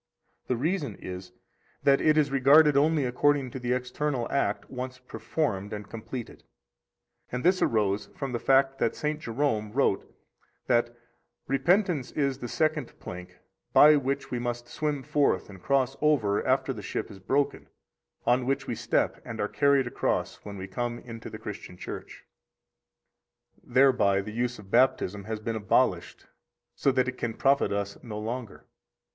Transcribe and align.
The 0.47 0.55
reason 0.57 0.95
is, 0.95 1.31
that 1.83 2.01
it 2.01 2.17
is 2.17 2.31
regarded 2.31 2.75
only 2.75 3.05
according 3.05 3.51
to 3.51 3.59
the 3.59 3.73
external 3.73 4.25
act 4.31 4.67
once 4.67 4.97
performed 4.97 5.73
[and 5.73 5.87
completed]. 5.87 6.37
81 7.27 7.27
And 7.33 7.43
this 7.45 7.61
arose 7.61 8.07
from 8.15 8.31
the 8.31 8.39
fact 8.39 8.79
that 8.79 8.95
St. 8.95 9.19
Jerome 9.19 9.71
wrote 9.73 10.11
that 10.65 10.97
repentance 11.47 12.09
is 12.13 12.39
the 12.39 12.47
second 12.47 12.99
plank 12.99 13.37
by 13.73 13.95
which 13.95 14.31
we 14.31 14.39
must 14.39 14.67
swim 14.67 15.03
forth 15.03 15.51
and 15.51 15.61
cross 15.61 15.95
over 16.01 16.43
after 16.47 16.73
the 16.73 16.81
ship 16.81 17.11
is 17.11 17.19
broken, 17.19 17.67
on 18.25 18.47
which 18.47 18.65
we 18.65 18.73
step 18.73 19.21
and 19.23 19.39
are 19.39 19.47
carried 19.47 19.85
across 19.85 20.37
when 20.37 20.57
we 20.57 20.65
come 20.67 20.97
into 20.97 21.29
the 21.29 21.37
Christian 21.37 21.77
Church. 21.77 22.25
82 23.59 23.73
Thereby 23.75 24.21
the 24.21 24.33
use 24.33 24.57
of 24.57 24.71
Baptism 24.71 25.25
has 25.25 25.39
been 25.39 25.55
abolished 25.55 26.25
so 26.73 26.91
that 26.91 27.07
it 27.07 27.19
can 27.19 27.35
profit 27.35 27.71
us 27.71 28.01
no 28.03 28.17
longer. 28.17 28.65